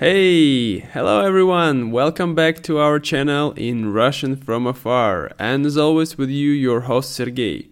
Hey, 0.00 0.78
hello 0.78 1.20
everyone. 1.26 1.90
Welcome 1.90 2.34
back 2.34 2.62
to 2.62 2.78
our 2.78 2.98
channel 2.98 3.52
in 3.52 3.92
Russian 3.92 4.34
from 4.34 4.66
afar. 4.66 5.30
And 5.38 5.66
as 5.66 5.76
always 5.76 6.16
with 6.16 6.30
you 6.30 6.52
your 6.52 6.80
host 6.88 7.12
Sergey. 7.12 7.68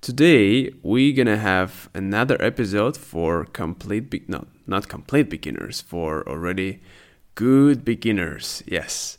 Today 0.00 0.72
we're 0.82 1.22
to 1.26 1.36
have 1.36 1.90
another 1.92 2.40
episode 2.40 2.96
for 2.96 3.44
complete 3.44 4.08
be- 4.08 4.24
not 4.26 4.46
not 4.66 4.88
complete 4.88 5.28
beginners, 5.28 5.82
for 5.82 6.26
already 6.26 6.80
good 7.34 7.84
beginners. 7.84 8.62
Yes. 8.64 9.18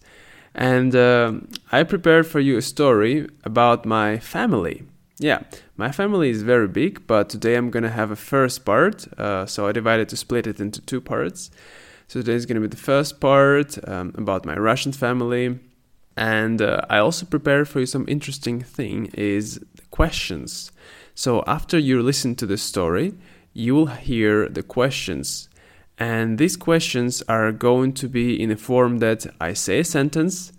And 0.55 0.95
um, 0.95 1.49
I 1.71 1.83
prepared 1.83 2.25
for 2.25 2.39
you 2.39 2.57
a 2.57 2.63
story 2.63 3.29
about 3.43 3.85
my 3.85 4.17
family. 4.17 4.85
Yeah, 5.19 5.43
my 5.77 5.91
family 5.91 6.31
is 6.31 6.41
very 6.41 6.67
big, 6.67 7.05
but 7.05 7.29
today 7.29 7.53
I'm 7.53 7.69
gonna 7.69 7.91
have 7.91 8.09
a 8.09 8.15
first 8.15 8.65
part. 8.65 9.05
Uh, 9.19 9.45
so 9.45 9.67
I 9.67 9.71
divided 9.71 10.09
to 10.09 10.17
split 10.17 10.47
it 10.47 10.59
into 10.59 10.81
two 10.81 10.99
parts. 10.99 11.51
So 12.09 12.21
today 12.21 12.33
is 12.33 12.47
gonna 12.47 12.59
be 12.59 12.65
the 12.65 12.75
first 12.75 13.19
part 13.19 13.77
um, 13.87 14.15
about 14.17 14.43
my 14.43 14.55
Russian 14.55 14.91
family, 14.91 15.59
and 16.17 16.59
uh, 16.59 16.81
I 16.89 16.97
also 16.97 17.27
prepared 17.27 17.67
for 17.67 17.81
you 17.81 17.85
some 17.85 18.05
interesting 18.07 18.61
thing 18.61 19.11
is 19.13 19.59
the 19.75 19.83
questions. 19.91 20.71
So 21.13 21.43
after 21.45 21.77
you 21.77 22.01
listen 22.01 22.33
to 22.37 22.47
the 22.47 22.57
story, 22.57 23.13
you 23.53 23.75
will 23.75 23.85
hear 23.85 24.49
the 24.49 24.63
questions, 24.63 25.49
and 25.99 26.39
these 26.39 26.57
questions 26.57 27.21
are 27.29 27.51
going 27.51 27.93
to 27.93 28.07
be 28.07 28.41
in 28.41 28.49
a 28.49 28.57
form 28.57 28.97
that 28.97 29.27
I 29.39 29.53
say 29.53 29.81
a 29.81 29.83
sentence, 29.83 30.51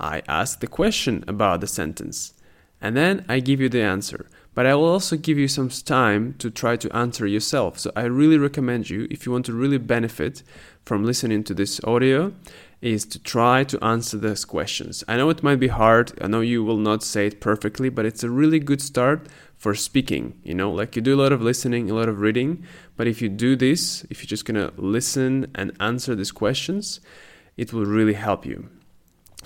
I 0.00 0.22
ask 0.26 0.60
the 0.60 0.66
question 0.66 1.22
about 1.28 1.60
the 1.60 1.66
sentence, 1.66 2.32
and 2.80 2.96
then 2.96 3.26
I 3.28 3.40
give 3.40 3.60
you 3.60 3.68
the 3.68 3.82
answer 3.82 4.26
but 4.54 4.66
I 4.66 4.74
will 4.74 4.88
also 4.88 5.16
give 5.16 5.38
you 5.38 5.48
some 5.48 5.68
time 5.68 6.34
to 6.38 6.50
try 6.50 6.76
to 6.76 6.96
answer 6.96 7.26
yourself. 7.26 7.78
So 7.78 7.92
I 7.96 8.04
really 8.04 8.38
recommend 8.38 8.88
you, 8.88 9.08
if 9.10 9.26
you 9.26 9.32
want 9.32 9.46
to 9.46 9.52
really 9.52 9.78
benefit 9.78 10.42
from 10.84 11.04
listening 11.04 11.44
to 11.44 11.54
this 11.54 11.82
audio, 11.84 12.32
is 12.80 13.06
to 13.06 13.18
try 13.18 13.64
to 13.64 13.82
answer 13.82 14.18
those 14.18 14.44
questions. 14.44 15.02
I 15.08 15.16
know 15.16 15.30
it 15.30 15.42
might 15.42 15.58
be 15.58 15.68
hard. 15.68 16.12
I 16.20 16.28
know 16.28 16.40
you 16.40 16.62
will 16.62 16.76
not 16.76 17.02
say 17.02 17.26
it 17.28 17.40
perfectly, 17.40 17.88
but 17.88 18.04
it's 18.04 18.22
a 18.22 18.30
really 18.30 18.58
good 18.58 18.82
start 18.82 19.26
for 19.56 19.74
speaking. 19.74 20.38
You 20.44 20.54
know, 20.54 20.70
like 20.70 20.94
you 20.94 21.00
do 21.00 21.14
a 21.14 21.22
lot 21.22 21.32
of 21.32 21.40
listening, 21.40 21.90
a 21.90 21.94
lot 21.94 22.08
of 22.08 22.20
reading, 22.20 22.64
but 22.96 23.06
if 23.06 23.22
you 23.22 23.30
do 23.30 23.56
this, 23.56 24.04
if 24.10 24.20
you're 24.20 24.28
just 24.28 24.44
gonna 24.44 24.72
listen 24.76 25.50
and 25.54 25.72
answer 25.80 26.14
these 26.14 26.32
questions, 26.32 27.00
it 27.56 27.72
will 27.72 27.86
really 27.86 28.12
help 28.12 28.44
you 28.44 28.68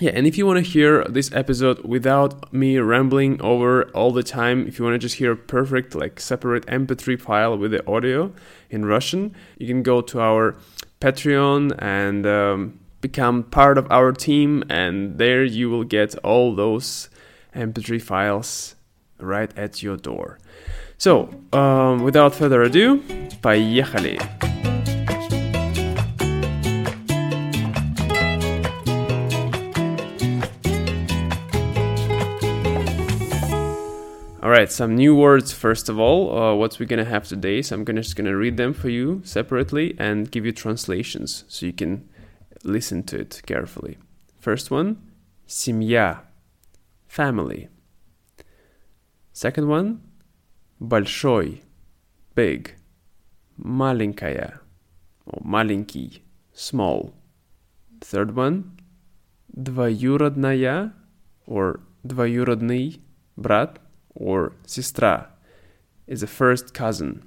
Yeah, 0.00 0.10
and 0.12 0.26
if 0.26 0.36
you 0.36 0.44
want 0.44 0.64
to 0.64 0.68
hear 0.68 1.04
this 1.04 1.30
episode 1.32 1.84
without 1.84 2.52
me 2.52 2.78
rambling 2.78 3.40
over 3.40 3.84
all 3.90 4.10
the 4.10 4.24
time, 4.24 4.66
if 4.66 4.76
you 4.76 4.84
want 4.84 4.94
to 4.94 4.98
just 4.98 5.16
hear 5.16 5.32
a 5.32 5.36
perfect, 5.36 5.94
like 5.94 6.18
separate 6.18 6.66
MP3 6.66 7.20
file 7.20 7.56
with 7.56 7.70
the 7.70 7.86
audio 7.86 8.32
in 8.70 8.84
Russian, 8.84 9.36
you 9.56 9.68
can 9.68 9.84
go 9.84 10.00
to 10.00 10.20
our 10.20 10.56
Patreon 11.00 11.76
and 11.78 12.26
um, 12.26 12.80
become 13.00 13.44
part 13.44 13.78
of 13.78 13.86
our 13.92 14.10
team, 14.10 14.64
and 14.68 15.16
there 15.18 15.44
you 15.44 15.70
will 15.70 15.84
get 15.84 16.16
all 16.24 16.56
those 16.56 17.08
MP3 17.54 18.02
files 18.02 18.74
right 19.20 19.56
at 19.56 19.80
your 19.80 19.96
door. 19.96 20.40
So, 20.98 21.30
um, 21.52 22.02
without 22.02 22.34
further 22.34 22.62
ado, 22.62 23.00
поехали! 23.42 24.18
All 34.42 34.50
right, 34.50 34.70
some 34.70 34.94
new 34.94 35.14
words 35.14 35.54
first 35.54 35.88
of 35.88 35.98
all. 35.98 36.36
Uh, 36.36 36.54
what 36.54 36.78
we're 36.78 36.84
gonna 36.84 37.06
have 37.06 37.26
today, 37.26 37.62
so 37.62 37.74
I'm 37.74 37.82
gonna 37.82 38.02
just 38.02 38.14
gonna 38.14 38.36
read 38.36 38.58
them 38.58 38.74
for 38.74 38.90
you 38.90 39.22
separately 39.24 39.94
and 39.98 40.30
give 40.30 40.44
you 40.44 40.52
translations 40.52 41.44
so 41.48 41.64
you 41.64 41.72
can 41.72 42.06
listen 42.62 43.04
to 43.04 43.20
it 43.20 43.40
carefully. 43.46 43.96
First 44.38 44.70
one, 44.70 44.98
семья, 45.46 46.18
family. 47.08 47.68
Second 49.32 49.68
one, 49.68 50.02
большой, 50.78 51.62
big, 52.34 52.74
маленькая, 53.56 54.60
or 55.24 55.40
маленький, 55.42 56.22
small. 56.52 57.14
Third 58.02 58.36
one, 58.36 58.76
двоюродная, 59.58 60.92
or 61.46 61.80
двоюродный, 62.06 63.00
брат, 63.38 63.78
or 64.18 64.52
сестра 64.66 65.26
is 66.06 66.22
a 66.22 66.26
first 66.26 66.74
cousin. 66.74 67.22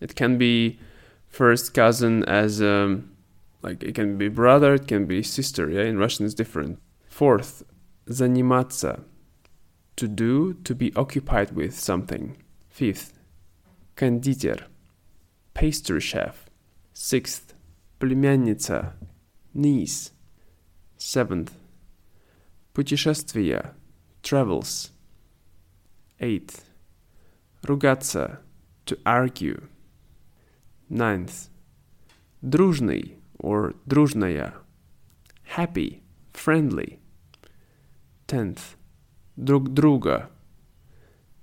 It 0.00 0.14
can 0.14 0.38
be 0.38 0.78
first 1.26 1.74
cousin 1.74 2.24
as 2.24 2.62
um, 2.62 3.10
like 3.62 3.82
it 3.82 3.94
can 3.94 4.16
be 4.16 4.28
brother, 4.28 4.74
it 4.74 4.86
can 4.86 5.06
be 5.06 5.22
sister. 5.22 5.68
Yeah, 5.70 5.82
in 5.82 5.98
Russian 5.98 6.24
it's 6.26 6.34
different. 6.34 6.78
Fourth, 7.08 7.64
заниматься, 8.08 9.00
to 9.96 10.06
do, 10.06 10.54
to 10.64 10.74
be 10.74 10.94
occupied 10.94 11.52
with 11.52 11.78
something. 11.78 12.36
Fifth, 12.68 13.18
кондитер, 13.96 14.64
pastry 15.54 16.00
chef. 16.00 16.48
Sixth, 16.92 17.54
племянница, 18.00 18.92
niece. 19.54 20.12
Seventh, 20.96 21.52
путешествия, 22.74 23.72
travels. 24.22 24.90
Eighth, 26.19 26.65
ругаться, 27.63 28.39
to 28.85 28.97
argue. 29.05 29.67
Ninth, 30.89 31.49
дружный 32.41 33.17
or 33.39 33.73
дружная, 33.87 34.53
happy, 35.55 36.03
friendly. 36.33 36.99
Tenth, 38.27 38.75
друг 39.35 39.73
друга, 39.73 40.29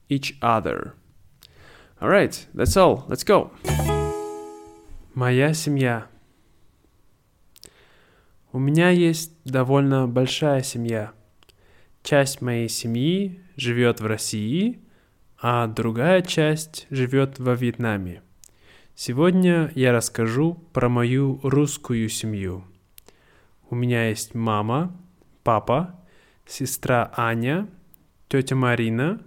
each 0.08 0.38
other. 0.40 0.94
Alright, 2.00 2.46
that's 2.54 2.76
all. 2.76 3.04
Let's 3.08 3.24
go. 3.24 3.50
Моя 5.14 5.52
семья. 5.52 6.06
У 8.52 8.58
меня 8.58 8.90
есть 8.90 9.32
довольно 9.44 10.08
большая 10.08 10.62
семья. 10.62 11.12
Часть 12.02 12.40
моей 12.40 12.68
семьи 12.68 13.40
живет 13.56 14.00
в 14.00 14.06
России, 14.06 14.80
а 15.40 15.66
другая 15.66 16.22
часть 16.22 16.86
живет 16.90 17.38
во 17.38 17.54
Вьетнаме. 17.54 18.22
Сегодня 18.94 19.70
я 19.74 19.92
расскажу 19.92 20.54
про 20.72 20.88
мою 20.88 21.40
русскую 21.42 22.08
семью. 22.08 22.64
У 23.70 23.74
меня 23.74 24.08
есть 24.08 24.34
мама, 24.34 24.96
папа, 25.42 25.98
сестра 26.46 27.12
Аня, 27.16 27.68
тетя 28.28 28.56
Марина, 28.56 29.20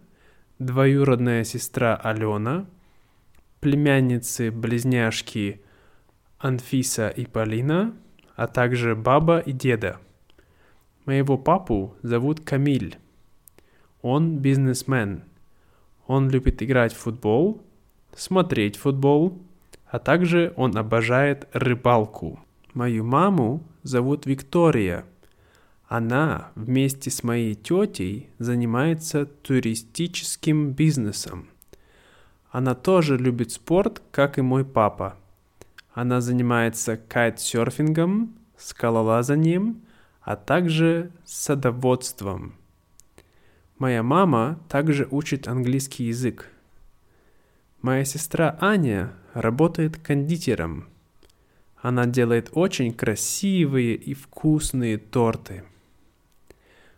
двоюродная 0.59 1.43
сестра 1.43 1.95
Алена, 1.95 2.65
племянницы-близняшки 3.61 5.61
Анфиса 6.37 7.07
и 7.07 7.25
Полина, 7.25 7.95
а 8.35 8.47
также 8.47 8.95
баба 8.95 9.39
и 9.39 9.53
деда. 9.53 9.99
Моего 11.05 11.37
папу 11.37 11.95
зовут 12.01 12.39
Камиль. 12.39 12.97
Он 14.01 14.37
бизнесмен. 14.37 15.23
Он 16.07 16.29
любит 16.29 16.63
играть 16.63 16.93
в 16.93 16.97
футбол, 16.97 17.61
смотреть 18.15 18.77
футбол, 18.77 19.37
а 19.85 19.99
также 19.99 20.53
он 20.55 20.77
обожает 20.77 21.47
рыбалку. 21.51 22.39
Мою 22.73 23.03
маму 23.03 23.63
зовут 23.83 24.25
Виктория. 24.25 25.05
Она 25.89 26.51
вместе 26.55 27.11
с 27.11 27.21
моей 27.21 27.53
тетей 27.53 28.29
занимается 28.39 29.25
туристическим 29.25 30.71
бизнесом. 30.71 31.49
Она 32.49 32.75
тоже 32.75 33.17
любит 33.17 33.51
спорт, 33.51 34.01
как 34.11 34.37
и 34.37 34.41
мой 34.41 34.63
папа. 34.63 35.17
Она 35.93 36.21
занимается 36.21 36.97
кайтсерфингом, 36.97 38.33
скалолазанием, 38.57 39.81
а 40.23 40.35
также 40.35 41.11
садоводством. 41.25 42.55
Моя 43.77 44.03
мама 44.03 44.59
также 44.69 45.07
учит 45.11 45.47
английский 45.47 46.05
язык. 46.05 46.49
Моя 47.81 48.05
сестра 48.05 48.57
Аня 48.61 49.13
работает 49.33 49.97
кондитером. 49.97 50.87
Она 51.75 52.05
делает 52.05 52.49
очень 52.53 52.93
красивые 52.93 53.95
и 53.95 54.13
вкусные 54.13 54.97
торты. 54.97 55.65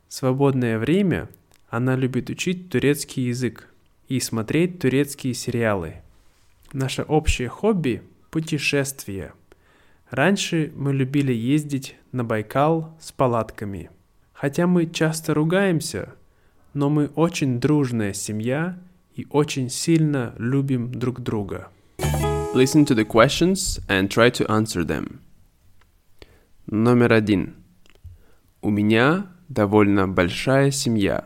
В 0.07 0.13
свободное 0.13 0.77
время 0.77 1.29
она 1.69 1.95
любит 1.95 2.29
учить 2.29 2.69
турецкий 2.69 3.23
язык 3.23 3.67
и 4.07 4.19
смотреть 4.19 4.79
турецкие 4.79 5.33
сериалы. 5.33 5.95
Наше 6.71 7.01
общее 7.01 7.49
хобби– 7.49 8.03
путешествия. 8.29 9.33
Раньше 10.15 10.71
мы 10.77 10.93
любили 10.93 11.33
ездить 11.33 11.97
на 12.13 12.23
Байкал 12.23 12.95
с 13.01 13.11
палатками. 13.11 13.89
Хотя 14.31 14.65
мы 14.65 14.85
часто 14.85 15.33
ругаемся, 15.33 16.15
но 16.73 16.89
мы 16.89 17.07
очень 17.15 17.59
дружная 17.59 18.13
семья 18.13 18.79
и 19.13 19.27
очень 19.29 19.69
сильно 19.69 20.33
любим 20.37 20.89
друг 20.89 21.19
друга. 21.19 21.67
Listen 22.53 22.85
to 22.85 22.95
the 22.95 23.05
questions 23.05 23.81
and 23.89 24.07
try 24.07 24.31
to 24.31 24.47
answer 24.47 24.85
them. 24.85 25.19
Номер 26.65 27.11
один. 27.11 27.55
У 28.61 28.69
меня 28.69 29.27
довольно 29.49 30.07
большая 30.07 30.71
семья. 30.71 31.25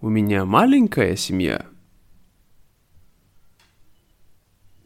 У 0.00 0.08
меня 0.08 0.46
маленькая 0.46 1.14
семья. 1.16 1.66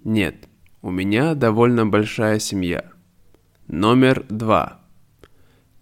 Нет, 0.02 0.48
у 0.82 0.90
меня 0.90 1.36
довольно 1.36 1.86
большая 1.86 2.40
семья. 2.40 2.97
Номер 3.68 4.24
два. 4.30 4.80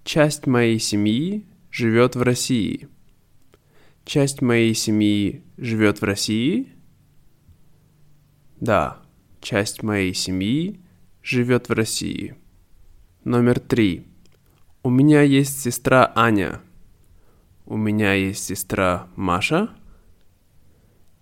Часть 0.02 0.48
моей 0.48 0.80
семьи 0.80 1.46
живет 1.70 2.16
в 2.16 2.22
России. 2.22 2.88
Часть 4.04 4.42
моей 4.42 4.74
семьи 4.74 5.44
живет 5.56 6.00
в 6.00 6.04
России? 6.04 6.68
Да, 8.58 9.00
часть 9.40 9.84
моей 9.84 10.14
семьи 10.14 10.80
живет 11.22 11.68
в 11.68 11.74
России. 11.74 12.34
Номер 13.22 13.60
три. 13.60 14.04
У 14.82 14.90
меня 14.90 15.22
есть 15.22 15.60
сестра 15.60 16.10
Аня. 16.16 16.60
У 17.66 17.76
меня 17.76 18.14
есть 18.14 18.42
сестра 18.42 19.06
Маша? 19.14 19.70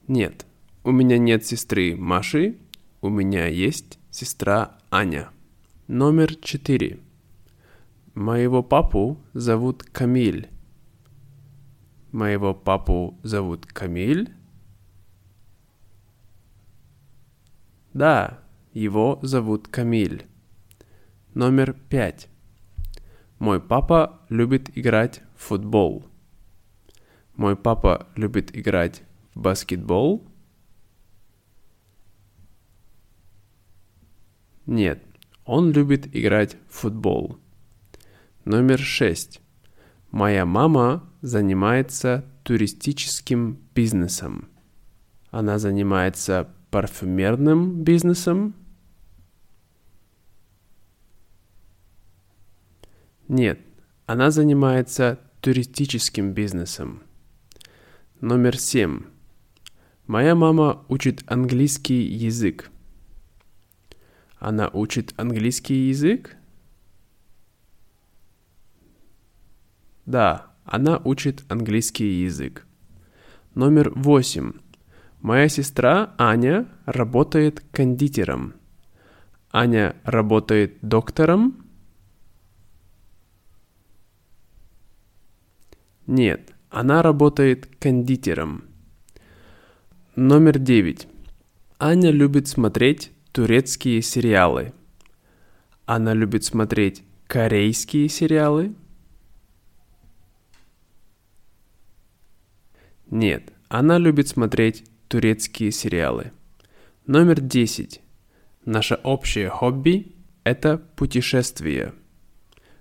Нет, 0.08 0.46
у 0.82 0.92
меня 0.92 1.18
нет 1.18 1.44
сестры 1.44 1.94
Маши. 1.94 2.56
У 3.02 3.10
меня 3.10 3.48
есть 3.48 3.98
сестра 4.10 4.78
Аня. 4.90 5.28
Номер 5.86 6.34
четыре. 6.36 6.98
Моего 8.14 8.62
папу 8.62 9.18
зовут 9.34 9.82
Камиль. 9.82 10.48
Моего 12.10 12.54
папу 12.54 13.18
зовут 13.22 13.66
Камиль? 13.66 14.32
Да, 17.92 18.40
его 18.72 19.18
зовут 19.20 19.68
Камиль. 19.68 20.26
Номер 21.34 21.74
пять. 21.74 22.28
Мой 23.38 23.60
папа 23.60 24.22
любит 24.30 24.74
играть 24.78 25.20
в 25.36 25.42
футбол. 25.42 26.06
Мой 27.36 27.56
папа 27.56 28.08
любит 28.16 28.56
играть 28.56 29.02
в 29.34 29.40
баскетбол. 29.42 30.26
Нет, 34.64 35.02
он 35.44 35.72
любит 35.72 36.14
играть 36.14 36.56
в 36.68 36.76
футбол. 36.76 37.38
Номер 38.44 38.78
шесть. 38.78 39.40
Моя 40.10 40.46
мама 40.46 41.10
занимается 41.22 42.24
туристическим 42.44 43.58
бизнесом. 43.74 44.48
Она 45.30 45.58
занимается 45.58 46.48
парфюмерным 46.70 47.82
бизнесом? 47.82 48.54
Нет, 53.28 53.60
она 54.06 54.30
занимается 54.30 55.18
туристическим 55.40 56.32
бизнесом. 56.32 57.02
Номер 58.20 58.58
семь. 58.58 59.02
Моя 60.06 60.34
мама 60.34 60.84
учит 60.88 61.22
английский 61.26 62.02
язык. 62.02 62.70
Она 64.44 64.68
учит 64.68 65.14
английский 65.16 65.88
язык? 65.88 66.36
Да, 70.04 70.52
она 70.66 70.98
учит 71.02 71.44
английский 71.48 72.24
язык. 72.24 72.66
Номер 73.54 73.90
восемь. 73.94 74.52
Моя 75.22 75.48
сестра 75.48 76.14
Аня 76.18 76.68
работает 76.84 77.64
кондитером. 77.72 78.52
Аня 79.50 79.96
работает 80.04 80.76
доктором? 80.82 81.66
Нет, 86.06 86.52
она 86.68 87.00
работает 87.00 87.64
кондитером. 87.78 88.64
Номер 90.16 90.58
девять. 90.58 91.08
Аня 91.78 92.10
любит 92.10 92.46
смотреть 92.46 93.10
турецкие 93.34 94.00
сериалы. 94.00 94.72
Она 95.86 96.14
любит 96.14 96.44
смотреть 96.44 97.02
корейские 97.26 98.08
сериалы. 98.08 98.76
Нет, 103.10 103.52
она 103.68 103.98
любит 103.98 104.28
смотреть 104.28 104.84
турецкие 105.08 105.72
сериалы. 105.72 106.30
Номер 107.06 107.40
10. 107.40 108.00
Наше 108.66 108.94
общее 109.02 109.48
хобби– 109.48 110.14
это 110.44 110.78
путешествие. 110.78 111.92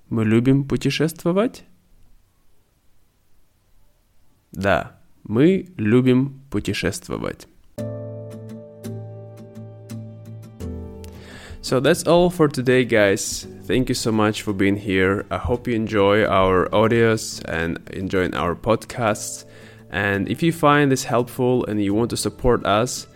Мы 0.07 0.23
любим 0.23 0.67
путешествовать? 0.67 1.63
Да, 4.51 5.01
мы 5.23 5.73
любим 5.77 6.43
путешествовать. 6.51 7.47
So 11.63 11.79
that's 11.79 12.03
all 12.03 12.29
for 12.29 12.49
today, 12.49 12.83
guys. 12.83 13.47
Thank 13.63 13.87
you 13.87 13.95
so 13.95 14.11
much 14.11 14.41
for 14.41 14.51
being 14.51 14.75
here. 14.75 15.25
I 15.31 15.37
hope 15.37 15.65
you 15.65 15.73
enjoy 15.75 16.25
our 16.25 16.67
audios 16.71 17.41
and 17.45 17.79
enjoying 17.91 18.35
our 18.35 18.53
podcasts. 18.53 19.45
And 19.89 20.27
if 20.27 20.43
you 20.43 20.51
find 20.51 20.91
this 20.91 21.05
helpful 21.05 21.65
and 21.65 21.81
you 21.81 21.93
want 21.93 22.09
to 22.09 22.17
support 22.17 22.65
us, 22.65 23.07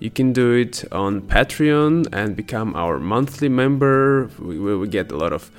you 0.00 0.10
can 0.10 0.32
do 0.32 0.50
it 0.50 0.84
on 0.90 1.20
Patreon 1.20 2.08
and 2.12 2.34
become 2.34 2.74
our 2.74 2.98
monthly 2.98 3.48
member. 3.48 4.28
We 4.40 4.58
will 4.58 4.84
get 4.84 5.12
a 5.12 5.16
lot 5.16 5.32
of 5.32 5.52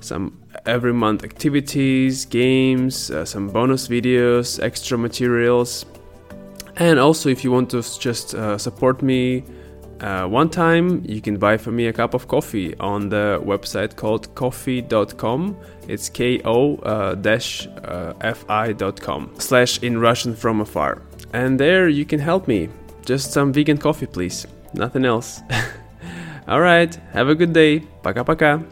some 0.00 0.40
every 0.64 0.94
month 0.94 1.22
activities, 1.24 2.24
games, 2.24 3.10
uh, 3.10 3.26
some 3.26 3.48
bonus 3.50 3.86
videos, 3.86 4.58
extra 4.62 4.96
materials. 4.96 5.84
And 6.76 6.98
also, 6.98 7.28
if 7.28 7.44
you 7.44 7.52
want 7.52 7.68
to 7.72 7.82
just 7.82 8.34
uh, 8.34 8.56
support 8.56 9.02
me 9.02 9.44
uh, 10.01 10.27
one 10.27 10.49
time, 10.49 11.03
you 11.05 11.21
can 11.21 11.37
buy 11.37 11.57
for 11.57 11.71
me 11.71 11.87
a 11.87 11.93
cup 11.93 12.13
of 12.13 12.27
coffee 12.27 12.75
on 12.79 13.09
the 13.09 13.41
website 13.43 13.95
called 13.95 14.33
ko-fi.com. 14.35 15.57
It's 15.87 16.09
ko 16.09 16.75
uh, 16.83 17.15
dash 17.15 17.67
uh, 17.83 18.13
fi.com 18.33 19.33
slash 19.39 19.81
in 19.81 19.97
Russian 19.97 20.35
from 20.35 20.61
afar. 20.61 21.01
And 21.33 21.59
there 21.59 21.89
you 21.89 22.05
can 22.05 22.19
help 22.19 22.47
me. 22.47 22.69
Just 23.05 23.31
some 23.31 23.51
vegan 23.51 23.77
coffee, 23.77 24.05
please. 24.05 24.45
Nothing 24.73 25.05
else. 25.05 25.41
All 26.47 26.61
right. 26.61 26.93
Have 27.13 27.29
a 27.29 27.35
good 27.35 27.53
day. 27.53 27.79
Пока-пока. 28.03 28.63